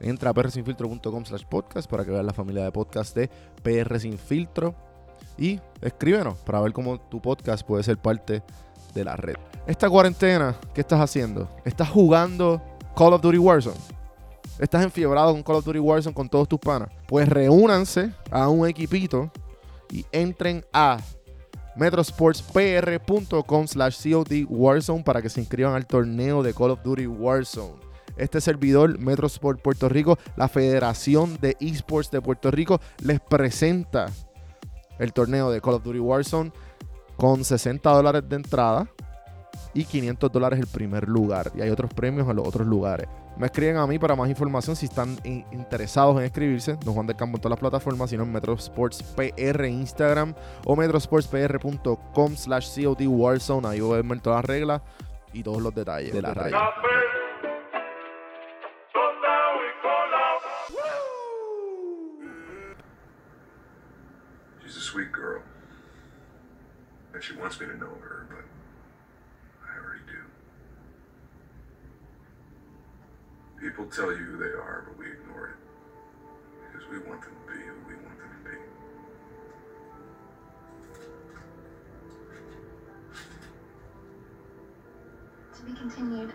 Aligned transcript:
Entra 0.00 0.30
a 0.30 0.34
prsinfiltro.com 0.34 1.24
slash 1.24 1.44
podcast 1.44 1.88
para 1.88 2.04
que 2.04 2.10
veas 2.10 2.24
la 2.24 2.32
familia 2.32 2.64
de 2.64 2.72
podcast 2.72 3.14
de 3.14 3.30
PR 3.62 3.98
Sin 4.00 4.18
Filtro. 4.18 4.74
Y 5.36 5.60
escríbenos 5.80 6.38
para 6.38 6.60
ver 6.60 6.72
cómo 6.72 6.98
tu 6.98 7.20
podcast 7.20 7.66
puede 7.66 7.82
ser 7.82 7.98
parte 7.98 8.42
de 8.94 9.04
la 9.04 9.16
red. 9.16 9.36
Esta 9.66 9.88
cuarentena, 9.88 10.56
¿qué 10.74 10.80
estás 10.80 11.00
haciendo? 11.00 11.48
¿Estás 11.64 11.88
jugando 11.90 12.60
Call 12.96 13.12
of 13.12 13.20
Duty 13.20 13.38
Warzone? 13.38 13.76
¿Estás 14.58 14.82
enfiebrado 14.82 15.32
con 15.32 15.42
Call 15.42 15.56
of 15.56 15.64
Duty 15.64 15.78
Warzone 15.78 16.14
con 16.14 16.28
todos 16.28 16.48
tus 16.48 16.58
panas? 16.58 16.90
Pues 17.06 17.28
reúnanse 17.28 18.12
a 18.30 18.48
un 18.48 18.68
equipito 18.68 19.30
y 19.90 20.04
entren 20.12 20.64
a 20.72 20.98
metrosportspr.com 21.76 23.66
slash 23.66 24.02
COD 24.02 24.46
Warzone 24.48 25.02
para 25.02 25.22
que 25.22 25.28
se 25.28 25.40
inscriban 25.40 25.74
al 25.74 25.86
torneo 25.86 26.42
de 26.42 26.52
Call 26.52 26.72
of 26.72 26.82
Duty 26.82 27.06
Warzone. 27.06 27.89
Este 28.16 28.40
servidor, 28.40 28.98
Metrosport 28.98 29.60
Puerto 29.60 29.88
Rico, 29.88 30.18
la 30.36 30.48
Federación 30.48 31.38
de 31.40 31.56
Esports 31.60 32.10
de 32.10 32.20
Puerto 32.20 32.50
Rico, 32.50 32.80
les 33.02 33.20
presenta 33.20 34.06
el 34.98 35.12
torneo 35.12 35.50
de 35.50 35.60
Call 35.60 35.74
of 35.74 35.82
Duty 35.82 35.98
Warzone 35.98 36.52
con 37.16 37.44
60 37.44 37.90
dólares 37.90 38.22
de 38.28 38.36
entrada 38.36 38.86
y 39.74 39.84
500 39.84 40.32
dólares 40.32 40.58
el 40.58 40.66
primer 40.66 41.08
lugar. 41.08 41.52
Y 41.54 41.60
hay 41.60 41.70
otros 41.70 41.92
premios 41.92 42.28
en 42.28 42.36
los 42.36 42.46
otros 42.46 42.66
lugares. 42.66 43.08
Me 43.36 43.46
escriben 43.46 43.76
a 43.76 43.86
mí 43.86 43.98
para 43.98 44.16
más 44.16 44.28
información 44.28 44.76
si 44.76 44.86
están 44.86 45.16
interesados 45.24 46.18
en 46.18 46.24
escribirse. 46.24 46.76
Don 46.84 46.94
Juan 46.94 47.06
del 47.06 47.16
Campo 47.16 47.36
en 47.36 47.40
todas 47.40 47.52
las 47.52 47.60
plataformas, 47.60 48.10
sino 48.10 48.24
en 48.24 48.32
Metrosports 48.32 49.02
PR 49.02 49.66
Instagram 49.66 50.34
o 50.66 50.76
metrosportspr.com 50.76 52.36
slash 52.36 52.84
COD 52.84 53.06
Warzone. 53.06 53.68
Ahí 53.68 53.80
voy 53.80 53.98
a 53.98 54.02
ver 54.02 54.20
todas 54.20 54.38
las 54.38 54.44
reglas 54.44 54.82
y 55.32 55.42
todos 55.42 55.62
los 55.62 55.74
detalles 55.74 56.12
de 56.12 56.22
la 56.22 56.34
raya. 56.34 56.58
Sweet 64.90 65.12
girl. 65.12 65.42
And 67.14 67.22
she 67.22 67.34
wants 67.34 67.60
me 67.60 67.66
to 67.66 67.76
know 67.76 67.86
her, 67.86 68.26
but 68.28 68.44
I 69.64 69.76
already 69.78 70.02
do. 70.06 70.18
People 73.60 73.86
tell 73.86 74.10
you 74.10 74.16
who 74.16 74.36
they 74.38 74.46
are, 74.46 74.84
but 74.88 74.98
we 74.98 75.06
ignore 75.06 75.46
it. 75.48 75.56
Because 76.72 76.88
we 76.90 76.98
want 77.08 77.22
them 77.22 77.30
to 77.30 77.52
be 77.52 77.58
who 77.60 77.74
we 77.86 77.94
want 77.94 78.18
them 78.18 78.30
to 78.34 78.50
be. 78.50 78.56
To 85.56 85.62
be 85.62 85.72
continued. 85.78 86.32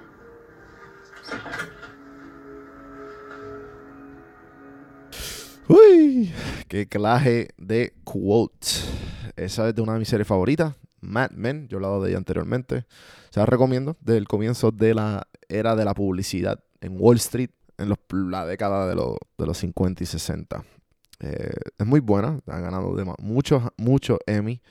Uy, 5.68 6.32
qué 6.68 6.88
clase 6.88 7.50
de 7.58 7.94
quote. 8.04 8.68
Esa 9.36 9.70
es 9.70 9.76
de 9.76 9.82
una 9.82 9.94
de 9.94 10.00
mis 10.00 10.08
series 10.10 10.28
favoritas, 10.28 10.76
Mad 11.02 11.32
Men. 11.32 11.68
Yo 11.68 11.76
he 11.76 11.80
hablado 11.80 12.02
de 12.02 12.10
ella 12.10 12.18
anteriormente. 12.18 12.86
Se 13.30 13.40
la 13.40 13.46
recomiendo 13.46 13.98
del 14.02 14.28
comienzo 14.28 14.72
de 14.72 14.94
la 14.94 15.28
era 15.50 15.76
de 15.76 15.86
la 15.86 15.94
publicidad 15.94 16.64
en 16.82 16.96
Wall 17.00 17.18
Street 17.18 17.50
en 17.78 17.90
los- 17.90 18.00
la 18.12 18.46
década 18.46 18.88
de, 18.88 18.96
los- 18.96 19.18
de 19.38 19.46
los 19.46 19.58
50 19.58 20.04
y 20.04 20.06
60. 20.06 20.64
Eh, 21.20 21.52
es 21.78 21.86
muy 21.86 22.00
buena, 22.00 22.40
ha 22.48 22.60
ganado 22.60 22.94
muchos, 23.20 23.64
muchos 23.78 24.20
Emmy, 24.26 24.62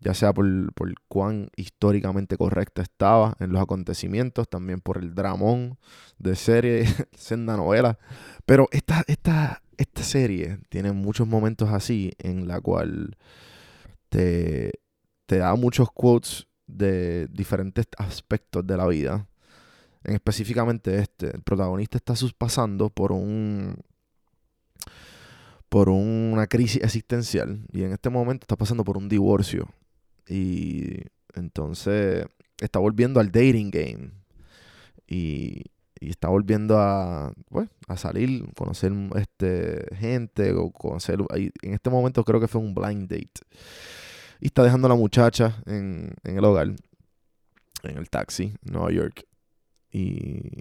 ya 0.00 0.12
sea 0.12 0.32
por, 0.34 0.72
por 0.74 0.92
cuán 1.08 1.48
históricamente 1.56 2.36
correcta 2.36 2.82
estaba 2.82 3.34
en 3.40 3.52
los 3.52 3.62
acontecimientos, 3.62 4.48
también 4.48 4.80
por 4.80 4.98
el 4.98 5.14
dramón 5.14 5.78
de 6.18 6.36
serie, 6.36 6.84
senda 7.16 7.56
novela. 7.56 7.98
Pero 8.44 8.68
esta, 8.70 9.02
esta, 9.06 9.62
esta 9.78 10.02
serie 10.02 10.58
tiene 10.68 10.92
muchos 10.92 11.26
momentos 11.26 11.70
así 11.70 12.12
en 12.18 12.48
la 12.48 12.60
cual 12.60 13.16
te, 14.08 14.72
te 15.26 15.38
da 15.38 15.54
muchos 15.54 15.90
quotes 15.92 16.46
de 16.66 17.26
diferentes 17.28 17.86
aspectos 17.98 18.66
de 18.66 18.76
la 18.76 18.86
vida. 18.86 19.28
En 20.02 20.14
específicamente 20.14 20.98
este, 20.98 21.34
el 21.34 21.42
protagonista 21.42 21.96
está 21.96 22.14
pasando 22.36 22.90
por 22.90 23.12
un 23.12 23.76
por 25.68 25.88
una 25.88 26.46
crisis 26.46 26.82
existencial 26.84 27.66
y 27.72 27.82
en 27.82 27.92
este 27.92 28.08
momento 28.08 28.44
está 28.44 28.54
pasando 28.54 28.84
por 28.84 28.96
un 28.96 29.08
divorcio 29.08 29.68
y 30.28 31.00
entonces 31.34 32.26
está 32.60 32.78
volviendo 32.78 33.18
al 33.18 33.32
dating 33.32 33.72
game 33.72 34.10
y, 35.08 35.64
y 36.00 36.10
está 36.10 36.28
volviendo 36.28 36.78
a 36.78 37.32
pues, 37.48 37.68
a 37.88 37.96
salir, 37.96 38.44
conocer 38.54 38.92
este 39.16 39.86
gente 39.96 40.52
o 40.52 40.70
conocer 40.70 41.20
en 41.34 41.74
este 41.74 41.90
momento 41.90 42.24
creo 42.24 42.40
que 42.40 42.48
fue 42.48 42.60
un 42.60 42.74
blind 42.74 43.08
date 43.08 43.40
y 44.40 44.46
está 44.46 44.62
dejando 44.62 44.86
a 44.86 44.90
la 44.90 44.96
muchacha 44.96 45.62
en, 45.66 46.14
en 46.24 46.38
el 46.38 46.44
hogar 46.44 46.74
en 47.84 47.98
el 47.98 48.10
taxi 48.10 48.54
en 48.64 48.72
Nueva 48.72 48.90
York 48.90 49.24
y, 49.92 50.60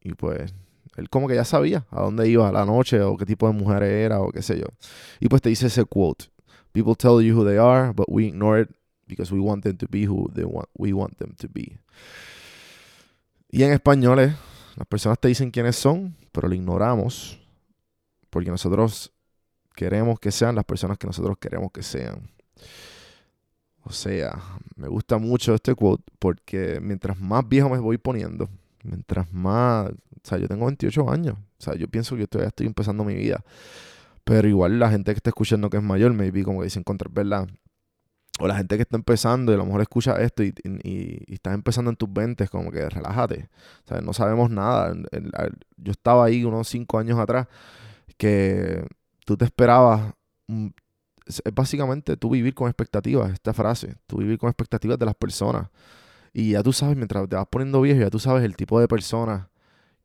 y 0.00 0.14
pues 0.14 0.52
él 0.96 1.08
como 1.08 1.28
que 1.28 1.34
ya 1.34 1.44
sabía 1.44 1.86
a 1.90 2.02
dónde 2.02 2.28
iba 2.28 2.48
a 2.48 2.52
la 2.52 2.64
noche 2.64 3.00
o 3.00 3.16
qué 3.16 3.26
tipo 3.26 3.46
de 3.46 3.54
mujer 3.54 3.82
era 3.82 4.20
o 4.20 4.30
qué 4.30 4.42
sé 4.42 4.58
yo. 4.58 4.66
Y 5.18 5.28
pues 5.28 5.42
te 5.42 5.48
dice 5.48 5.66
ese 5.66 5.84
quote. 5.84 6.26
People 6.72 6.94
tell 6.94 7.20
you 7.20 7.36
who 7.36 7.44
they 7.44 7.58
are, 7.58 7.92
but 7.92 8.06
we 8.08 8.26
ignore 8.26 8.60
it 8.60 8.68
because 9.08 9.32
we 9.32 9.40
want 9.40 9.64
them 9.64 9.76
to 9.76 9.86
be 9.88 10.06
who 10.06 10.30
they 10.34 10.44
want, 10.44 10.68
we 10.78 10.92
want 10.92 11.16
them 11.18 11.34
to 11.36 11.48
be. 11.48 11.78
Y 13.50 13.64
en 13.64 13.72
español 13.72 14.20
es, 14.20 14.34
las 14.80 14.86
personas 14.86 15.18
te 15.18 15.28
dicen 15.28 15.50
quiénes 15.50 15.76
son, 15.76 16.16
pero 16.32 16.48
lo 16.48 16.54
ignoramos 16.54 17.38
porque 18.30 18.50
nosotros 18.50 19.12
queremos 19.74 20.18
que 20.18 20.30
sean 20.30 20.54
las 20.54 20.64
personas 20.64 20.96
que 20.96 21.06
nosotros 21.06 21.36
queremos 21.38 21.70
que 21.70 21.82
sean. 21.82 22.30
O 23.82 23.92
sea, 23.92 24.40
me 24.76 24.88
gusta 24.88 25.18
mucho 25.18 25.54
este 25.54 25.74
quote 25.74 26.02
porque 26.18 26.80
mientras 26.80 27.20
más 27.20 27.46
viejo 27.46 27.68
me 27.68 27.78
voy 27.78 27.98
poniendo, 27.98 28.48
Mientras 28.82 29.30
más, 29.30 29.90
o 29.90 29.94
sea, 30.22 30.38
yo 30.38 30.48
tengo 30.48 30.64
28 30.64 31.10
años, 31.10 31.34
o 31.36 31.62
sea, 31.62 31.74
yo 31.74 31.86
pienso 31.86 32.16
que 32.16 32.26
todavía 32.26 32.48
estoy 32.48 32.66
empezando 32.66 33.04
mi 33.04 33.14
vida. 33.14 33.44
Pero 34.24 34.48
igual 34.48 34.78
la 34.78 34.88
gente 34.90 35.12
que 35.12 35.18
está 35.18 35.28
escuchando 35.28 35.68
que 35.68 35.76
es 35.76 35.82
mayor, 35.82 36.14
maybe 36.14 36.42
como 36.42 36.60
que 36.60 36.64
dicen 36.64 36.84
contra 36.84 37.10
verdad. 37.12 37.46
O 38.40 38.48
la 38.48 38.56
gente 38.56 38.76
que 38.76 38.82
está 38.82 38.96
empezando 38.96 39.52
y 39.52 39.54
a 39.54 39.58
lo 39.58 39.66
mejor 39.66 39.82
escucha 39.82 40.20
esto 40.20 40.42
y, 40.42 40.54
estás 41.28 41.54
empezando 41.54 41.90
en 41.90 41.96
tus 41.96 42.12
20, 42.12 42.48
como 42.48 42.70
que 42.70 42.88
relájate. 42.88 43.48
O 43.84 43.88
sea, 43.88 44.00
no 44.00 44.12
sabemos 44.12 44.50
nada. 44.50 44.94
Yo 45.76 45.92
estaba 45.92 46.24
ahí 46.24 46.44
unos 46.44 46.68
5 46.68 46.98
años 46.98 47.18
atrás 47.18 47.46
que 48.16 48.84
tú 49.24 49.36
te 49.36 49.44
esperabas 49.44 50.14
mm, 50.46 50.68
es 51.30 51.42
básicamente 51.54 52.16
tú 52.16 52.30
vivir 52.30 52.54
con 52.54 52.68
expectativas, 52.68 53.32
esta 53.32 53.52
frase, 53.54 53.96
tú 54.06 54.18
vivir 54.18 54.38
con 54.38 54.48
expectativas 54.48 54.98
de 54.98 55.06
las 55.06 55.14
personas. 55.14 55.68
Y 56.32 56.52
ya 56.52 56.62
tú 56.62 56.72
sabes, 56.72 56.96
mientras 56.96 57.28
te 57.28 57.36
vas 57.36 57.46
poniendo 57.48 57.80
viejo, 57.80 58.00
ya 58.00 58.10
tú 58.10 58.18
sabes 58.18 58.44
el 58.44 58.56
tipo 58.56 58.80
de 58.80 58.88
personas 58.88 59.46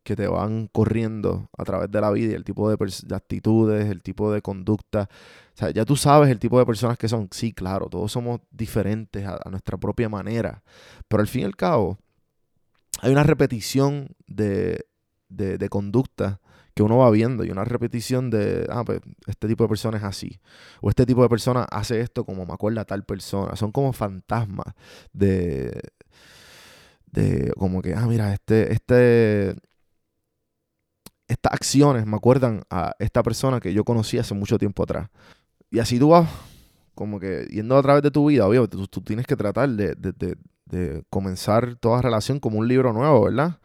que 0.06 0.16
te 0.16 0.28
van 0.28 0.68
corriendo 0.68 1.50
a 1.58 1.66
través 1.66 1.92
de 1.92 2.00
la 2.00 2.12
vida 2.12 2.32
y 2.32 2.36
el 2.36 2.46
tipo 2.46 2.70
de, 2.70 2.78
actitudes, 3.14 3.90
el 3.90 4.02
tipo 4.04 4.32
de 4.32 4.42
conducta. 4.42 5.10
O 5.54 5.58
sea, 5.58 5.72
ya 5.72 5.84
tú 5.84 5.98
sabes 5.98 6.30
el 6.30 6.40
tipo 6.40 6.60
de 6.60 6.66
personas 6.66 6.98
que 6.98 7.10
son. 7.10 7.28
Sí, 7.32 7.52
claro, 7.54 7.88
todos 7.90 8.12
somos 8.12 8.40
diferentes 8.52 9.26
a, 9.26 9.40
nuestra 9.50 9.78
propia 9.78 10.08
manera. 10.08 10.64
Pero 11.08 11.22
al 11.22 11.28
fin 11.28 11.42
y 11.42 11.46
al 11.46 11.56
cabo, 11.56 11.98
hay 13.02 13.12
una 13.12 13.24
repetición 13.24 14.10
de, 14.28 14.86
de, 15.28 15.58
de 15.58 15.70
conducta 15.70 16.40
que 16.76 16.84
uno 16.84 16.98
va 16.98 17.10
viendo 17.10 17.44
y 17.44 17.50
una 17.50 17.64
repetición 17.64 18.30
de, 18.30 18.68
ah, 18.70 18.84
pues 18.86 19.00
este 19.28 19.48
tipo 19.48 19.64
de 19.64 19.70
persona 19.70 19.98
es 19.98 20.04
así. 20.04 20.40
O 20.82 20.90
este 20.90 21.06
tipo 21.06 21.24
de 21.24 21.30
persona 21.30 21.64
hace 21.64 22.02
esto 22.02 22.26
como 22.26 22.46
me 22.46 22.54
acuerda 22.54 22.86
tal 22.86 23.04
persona. 23.06 23.56
Son 23.56 23.72
como 23.72 23.92
fantasmas 23.94 24.76
de, 25.14 25.82
de 27.08 27.54
como 27.58 27.82
que, 27.82 27.96
ah, 27.96 28.06
mira, 28.08 28.34
este, 28.34 28.74
este, 28.74 29.56
estas 31.28 31.54
acciones 31.54 32.06
me 32.06 32.16
acuerdan 32.16 32.64
a 32.70 32.96
esta 33.00 33.24
persona 33.24 33.60
que 33.60 33.74
yo 33.74 33.84
conocí 33.84 34.18
hace 34.18 34.34
mucho 34.34 34.58
tiempo 34.58 34.84
atrás. 34.84 35.10
Y 35.72 35.80
así 35.80 36.00
tú 36.00 36.10
vas 36.10 36.30
como 36.94 37.20
que 37.20 37.48
yendo 37.52 37.78
a 37.78 37.82
través 37.82 38.02
de 38.02 38.12
tu 38.12 38.26
vida, 38.28 38.48
obvio, 38.48 38.68
tú, 38.68 39.02
tienes 39.02 39.28
que 39.28 39.36
tratar 39.36 39.70
de, 39.70 39.96
de, 39.96 40.38
de, 40.66 41.04
comenzar 41.10 41.76
toda 41.76 42.02
relación 42.02 42.40
como 42.40 42.58
un 42.58 42.68
libro 42.68 42.94
nuevo, 42.94 43.26
¿verdad? 43.26 43.60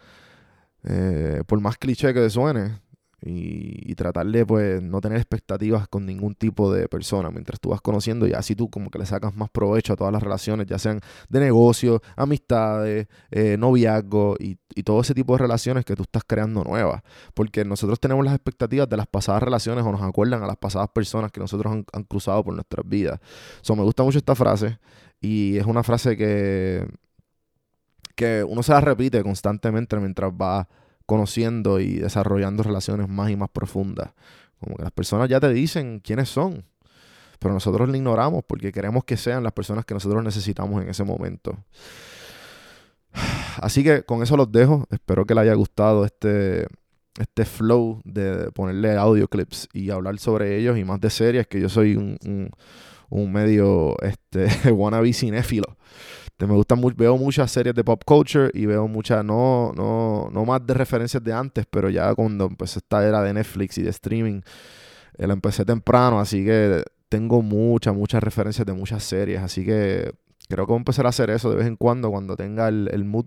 Eh, 0.85 1.43
por 1.47 1.61
más 1.61 1.79
cliché 1.79 2.13
que 2.13 2.29
suene, 2.29 2.81
y, 3.23 3.95
tratar 3.95 4.27
de 4.27 4.47
pues 4.47 4.83
no 4.83 5.01
tener 5.03 5.19
expectativas 5.19 5.87
con 5.87 6.07
ningún 6.07 6.35
tipo 6.35 6.73
de 6.73 6.89
persona 6.89 7.31
mientras 7.31 7.61
tú 7.61 7.69
vas 7.69 7.83
conociendo 7.83 8.27
y 8.27 8.33
así 8.33 8.57
tú 8.57 8.71
como 8.71 8.91
que 8.91 8.99
le 8.99 9.05
sacas 9.05 9.37
más 9.37 9.51
provecho 9.51 9.93
a 9.93 9.97
todas 9.97 10.13
las 10.13 10.23
relaciones, 10.23 10.67
ya 10.67 10.79
sean 10.79 11.01
de 11.29 11.41
negocio, 11.41 12.01
amistades, 12.17 13.09
eh, 13.31 13.57
noviazgo 13.59 14.37
y, 14.39 14.59
todo 14.85 15.03
ese 15.03 15.13
tipo 15.13 15.35
de 15.35 15.39
relaciones 15.39 15.85
que 15.85 15.95
tú 15.95 16.05
estás 16.05 16.23
creando 16.27 16.65
nuevas. 16.65 17.03
Porque 17.35 17.67
nosotros 17.67 18.01
tenemos 18.01 18.25
las 18.25 18.35
expectativas 18.35 18.89
de 18.89 18.97
las 18.97 19.07
pasadas 19.07 19.43
relaciones 19.43 19.85
o 19.85 19.93
nos 19.93 20.01
acuerdan 20.01 20.43
a 20.43 20.47
las 20.47 20.57
pasadas 20.57 20.89
personas 20.89 21.31
que 21.31 21.41
nosotros 21.41 21.85
han, 21.93 22.05
cruzado 22.05 22.43
por 22.43 22.55
nuestras 22.55 22.89
vidas. 22.89 23.21
So, 23.61 23.77
me 23.77 23.83
gusta 23.83 24.03
mucho 24.03 24.17
esta 24.17 24.35
frase 24.35 24.79
y 25.21 25.59
es 25.59 25.67
una 25.67 25.83
frase 25.83 26.17
que, 26.17 26.89
que 28.15 28.43
uno 28.43 28.63
se 28.63 28.73
la 28.73 28.81
repite 28.81 29.23
constantemente 29.23 29.97
mientras 29.99 30.33
va 30.33 30.67
conociendo 31.11 31.81
y 31.81 31.95
desarrollando 31.95 32.63
relaciones 32.63 33.09
más 33.09 33.31
y 33.31 33.37
más 33.37 33.49
profundas. 33.49 34.13
Como 34.61 34.77
que 34.77 34.85
las 34.85 34.93
personas 34.93 35.29
ya 35.29 35.41
te 35.41 35.49
dicen 35.53 35.99
quiénes 35.99 36.29
son, 36.29 36.65
pero 37.41 37.53
nosotros 37.53 37.89
le 37.89 37.99
ignoramos 37.99 38.45
porque 38.47 38.71
queremos 38.71 39.03
que 39.03 39.17
sean 39.17 39.43
las 39.43 39.53
personas 39.53 39.85
que 39.85 39.93
nosotros 39.93 40.23
necesitamos 40.23 40.81
en 40.81 40.89
ese 40.89 41.03
momento. 41.03 41.59
Así 43.61 43.83
que 43.83 44.05
con 44.05 44.23
eso 44.23 44.37
los 44.37 44.53
dejo. 44.53 44.87
Espero 44.89 45.27
que 45.27 45.35
les 45.35 45.43
haya 45.43 45.55
gustado 45.55 46.05
este, 46.05 46.69
este 47.19 47.45
flow 47.45 48.01
de 48.05 48.53
ponerle 48.53 48.97
audio 48.97 49.27
clips 49.27 49.69
y 49.73 49.91
hablar 49.91 50.17
sobre 50.21 50.59
ellos 50.59 50.79
y 50.79 50.85
más 50.85 51.01
de 51.01 51.11
series, 51.11 51.49
que 51.49 51.61
yo 51.61 51.69
soy 51.69 51.97
un, 51.97 52.53
un, 53.09 53.33
medio 53.33 53.97
este, 54.01 54.71
wannabe 54.71 55.13
cinéfilo. 55.13 55.77
Me 56.47 56.55
gustan 56.55 56.81
mucho, 56.81 56.97
veo 56.97 57.17
muchas 57.19 57.51
series 57.51 57.75
de 57.75 57.85
pop 57.85 58.03
culture 58.05 58.51
y 58.55 58.67
veo 58.67 58.89
muchas, 58.89 59.25
no, 59.25 59.73
no, 59.77 60.31
no 60.33 60.45
más 60.45 60.67
de 60.67 60.75
referencias 60.75 61.23
de 61.23 61.33
antes, 61.33 61.67
pero 61.71 61.91
ya 61.91 62.15
cuando 62.15 62.47
empecé 62.47 62.79
esta 62.79 63.07
era 63.07 63.23
de 63.23 63.35
Netflix 63.35 63.79
y 63.79 63.83
de 63.83 63.91
streaming, 63.91 64.41
eh, 65.19 65.27
la 65.27 65.35
empecé 65.35 65.65
temprano, 65.65 66.19
así 66.19 66.45
que 66.45 66.83
tengo 67.11 67.43
muchas, 67.43 67.95
muchas 67.95 68.23
referencias 68.23 68.67
de 68.67 68.73
muchas 68.73 69.05
series, 69.05 69.43
así 69.43 69.65
que 69.65 70.13
creo 70.49 70.67
que 70.67 70.71
voy 70.71 70.79
a 70.79 70.79
empezar 70.79 71.07
a 71.07 71.11
hacer 71.11 71.31
eso 71.31 71.51
de 71.51 71.57
vez 71.57 71.67
en 71.67 71.77
cuando, 71.77 72.11
cuando 72.11 72.37
tenga 72.37 72.69
el, 72.69 73.05
mood, 73.05 73.27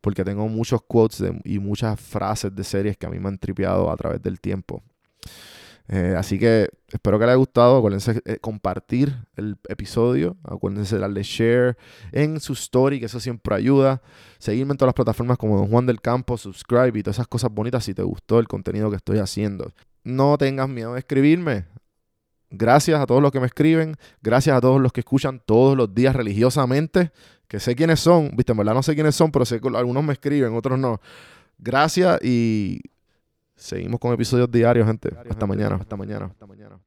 porque 0.00 0.24
tengo 0.24 0.48
muchos 0.48 0.82
quotes 0.82 1.22
y 1.44 1.58
muchas 1.58 2.00
frases 2.00 2.54
de 2.54 2.64
series 2.64 2.96
que 2.96 3.06
a 3.06 3.10
mí 3.10 3.18
me 3.18 3.28
han 3.28 3.38
tripeado 3.38 3.90
a 3.90 3.96
través 3.96 4.22
del 4.22 4.40
tiempo. 4.40 4.82
Eh, 5.92 6.14
así 6.16 6.38
que 6.38 6.70
espero 6.92 7.18
que 7.18 7.24
les 7.24 7.32
haya 7.32 7.36
gustado. 7.36 7.78
Acuérdense 7.78 8.14
de 8.14 8.22
eh, 8.24 8.38
compartir 8.38 9.12
el 9.34 9.58
episodio. 9.68 10.36
Acuérdense 10.44 10.94
de 10.94 11.00
darle 11.00 11.24
share 11.24 11.76
en 12.12 12.38
su 12.38 12.52
story, 12.52 13.00
que 13.00 13.06
eso 13.06 13.18
siempre 13.18 13.56
ayuda. 13.56 14.00
Seguirme 14.38 14.72
en 14.72 14.78
todas 14.78 14.90
las 14.90 14.94
plataformas 14.94 15.36
como 15.36 15.56
Don 15.56 15.68
Juan 15.68 15.86
del 15.86 16.00
Campo, 16.00 16.38
subscribe 16.38 16.96
y 16.96 17.02
todas 17.02 17.16
esas 17.16 17.26
cosas 17.26 17.50
bonitas 17.52 17.84
si 17.84 17.92
te 17.92 18.04
gustó 18.04 18.38
el 18.38 18.46
contenido 18.46 18.88
que 18.88 18.96
estoy 18.96 19.18
haciendo. 19.18 19.72
No 20.04 20.38
tengas 20.38 20.68
miedo 20.68 20.92
de 20.92 21.00
escribirme. 21.00 21.66
Gracias 22.50 23.00
a 23.00 23.06
todos 23.06 23.20
los 23.20 23.32
que 23.32 23.40
me 23.40 23.46
escriben. 23.46 23.96
Gracias 24.22 24.56
a 24.56 24.60
todos 24.60 24.80
los 24.80 24.92
que 24.92 25.00
escuchan 25.00 25.42
todos 25.44 25.76
los 25.76 25.92
días 25.92 26.14
religiosamente. 26.14 27.10
Que 27.48 27.58
sé 27.58 27.74
quiénes 27.74 27.98
son. 27.98 28.30
Viste, 28.36 28.52
en 28.52 28.58
verdad 28.58 28.74
no 28.74 28.82
sé 28.84 28.94
quiénes 28.94 29.16
son, 29.16 29.32
pero 29.32 29.44
sé 29.44 29.60
que 29.60 29.68
algunos 29.76 30.04
me 30.04 30.12
escriben, 30.12 30.54
otros 30.54 30.78
no. 30.78 31.00
Gracias 31.58 32.20
y 32.22 32.80
Seguimos 33.60 34.00
con 34.00 34.14
episodios 34.14 34.50
diarios, 34.50 34.86
gente. 34.86 35.10
hasta 35.14 35.46
mañana, 35.46 35.76
hasta 35.76 35.94
mañana, 35.94 36.26
hasta 36.26 36.46
mañana. 36.46 36.80